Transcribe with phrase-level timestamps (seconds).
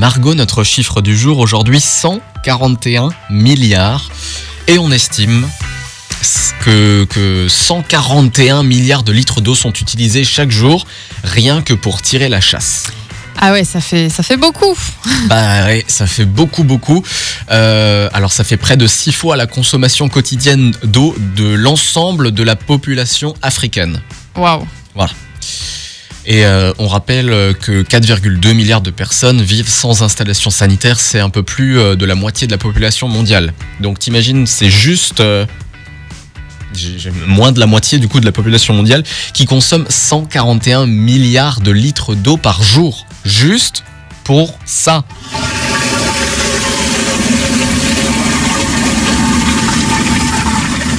[0.00, 4.10] Margot, notre chiffre du jour aujourd'hui 141 milliards.
[4.66, 5.46] Et on estime
[6.64, 10.86] que, que 141 milliards de litres d'eau sont utilisés chaque jour
[11.22, 12.90] rien que pour tirer la chasse.
[13.38, 14.74] Ah ouais, ça fait, ça fait beaucoup.
[15.28, 17.04] Bah ouais, ça fait beaucoup, beaucoup.
[17.50, 22.42] Euh, alors ça fait près de 6 fois la consommation quotidienne d'eau de l'ensemble de
[22.42, 24.00] la population africaine.
[24.34, 24.66] Waouh.
[26.26, 27.28] Et euh, on rappelle
[27.60, 32.04] que 4,2 milliards de personnes vivent sans installation sanitaire, c'est un peu plus euh, de
[32.04, 33.52] la moitié de la population mondiale.
[33.80, 35.46] Donc t'imagines, c'est juste euh,
[37.26, 41.70] moins de la moitié du coup de la population mondiale qui consomme 141 milliards de
[41.70, 43.82] litres d'eau par jour, juste
[44.24, 45.04] pour ça.
[45.32, 45.70] Non, mais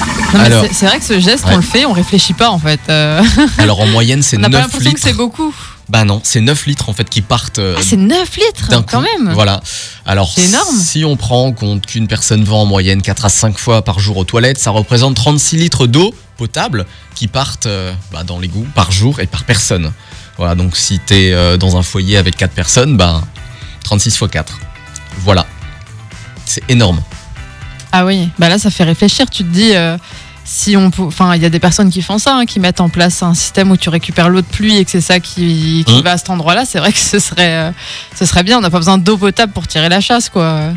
[0.07, 1.53] Alors- c'est- c'est vrai que ce geste, Ouais.
[1.53, 2.79] on le fait, on réfléchit pas en fait.
[2.89, 3.21] Euh,
[3.57, 5.17] Alors en moyenne, c'est on n'a pas 9 l'impression que c'est litres.
[5.17, 5.53] beaucoup.
[5.89, 8.81] Bah non, c'est 9 litres en fait qui partent euh, Ah, c'est 9 litres d'un
[8.81, 9.07] quand coup.
[9.25, 9.33] même.
[9.33, 9.59] Voilà.
[10.05, 10.77] Alors, C'est énorme.
[10.79, 13.99] si on prend en compte qu'une personne va en moyenne 4 à 5 fois par
[13.99, 18.65] jour aux toilettes, ça représente 36 litres d'eau potable qui partent euh, bah, dans l'égout
[18.73, 19.91] par jour et par personne.
[20.37, 23.21] Voilà, donc si tu es dans un foyer avec 4 personnes, bah,
[23.83, 24.59] 36 fois 4.
[25.19, 25.45] Voilà.
[26.45, 27.01] C'est énorme.
[27.91, 29.29] Ah oui, bah là ça fait réfléchir.
[29.29, 29.97] Tu te dis, euh,
[30.45, 32.89] si on, enfin, il y a des personnes qui font ça, hein, qui mettent en
[32.89, 35.95] place un système où tu récupères l'eau de pluie et que c'est ça qui, qui
[35.95, 36.01] Mhm.
[36.01, 36.63] va à cet endroit-là.
[36.65, 37.71] C'est vrai que ce serait, euh,
[38.17, 38.57] ce serait bien.
[38.57, 40.71] On n'a pas besoin d'eau potable pour tirer la chasse, quoi.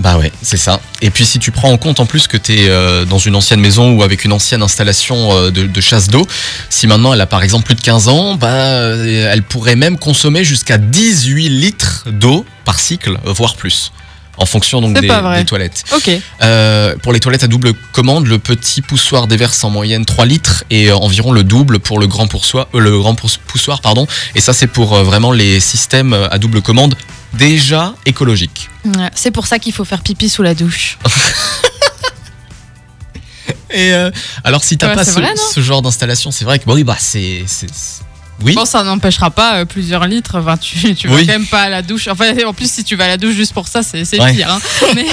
[0.00, 0.78] Bah ouais, c'est ça.
[1.02, 2.70] Et puis si tu prends en compte en plus que tu es
[3.06, 6.24] dans une ancienne maison ou avec une ancienne installation euh, de, de chasse d'eau,
[6.70, 9.98] si maintenant elle a par exemple plus de 15 ans, bah, euh, elle pourrait même
[9.98, 13.90] consommer jusqu'à 18 litres d'eau par cycle, voire plus.
[14.38, 15.08] En fonction donc des,
[15.44, 15.82] toilettes.
[15.94, 16.10] Ok.
[16.42, 20.64] Euh, pour les toilettes à double commande, le petit poussoir déverse en moyenne 3 litres
[20.70, 24.06] et euh, environ le double pour le grand poussoir, euh, le grand pouss- poussoir pardon.
[24.36, 26.94] Et ça c'est pour euh, vraiment les systèmes à double commande
[27.34, 28.70] déjà écologiques.
[28.84, 30.98] Ouais, C'est pour ça qu'il faut faire pipi sous la douche.
[33.70, 33.92] Et
[34.44, 36.84] alors si t'as Ouais, pas ce, vrai, ce genre d'installation, c'est vrai que bon, oui
[36.84, 38.02] bah c'est c'est- c'est-
[38.42, 38.54] oui.
[38.54, 40.38] Bon, ça n'empêchera pas euh, plusieurs litres.
[40.38, 41.26] Enfin, tu, tu vas Oui.
[41.26, 42.08] quand même pas à la douche.
[42.08, 44.34] Enfin, en plus, si tu vas à la douche juste pour ça, c'est Ouais.
[44.34, 44.50] pire.
[44.50, 44.60] hein.
[44.94, 45.06] Mais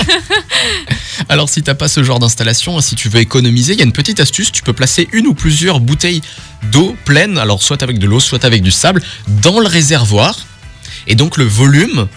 [1.30, 3.94] Alors si t'as pas ce genre d'installation, si tu veux économiser, il y a une
[3.94, 6.22] petite astuce, tu peux placer une ou plusieurs bouteilles
[6.72, 10.36] d'eau pleine, alors soit avec de l'eau, soit avec du sable, dans le réservoir.
[11.07, 12.07] Et donc le volume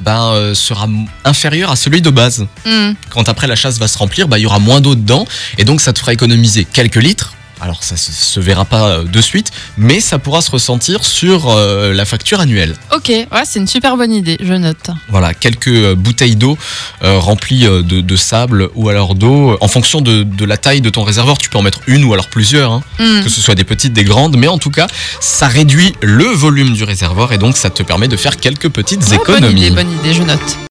[0.00, 0.88] ben, euh, sera
[1.24, 2.46] inférieur à celui de base.
[2.66, 5.26] hmm, Quand après la chasse va se remplir, bah, il y aura moins d'eau dedans,
[5.58, 7.34] et donc ça te fera économiser quelques litres.
[7.64, 11.48] Alors ça se, se verra pas euh, de suite, mais ça pourra se ressentir sur
[11.48, 12.74] euh, la facture annuelle.
[12.94, 14.36] ok, ouais, c'est une super bonne idée.
[14.38, 14.90] Je note.
[15.08, 16.58] Voilà, quelques euh, bouteilles d'eau
[17.02, 19.56] euh, remplies de, de sable ou alors d'eau.
[19.62, 22.12] En fonction de, de la taille de ton réservoir, tu peux en mettre une ou
[22.12, 23.22] alors plusieurs, hein, Hmm.
[23.24, 24.86] que ce soit des petites, des grandes, mais en tout cas,
[25.20, 29.02] ça réduit le volume du réservoir et donc ça te permet de faire quelques petites
[29.10, 29.60] Ouais, bonne économies.
[29.66, 30.12] idée, bonne idée.
[30.12, 30.58] Je note.